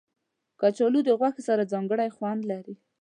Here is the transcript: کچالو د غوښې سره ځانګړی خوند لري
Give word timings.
کچالو 0.59 0.99
د 1.05 1.09
غوښې 1.19 1.41
سره 1.47 1.69
ځانګړی 1.71 2.09
خوند 2.15 2.41
لري 2.51 2.75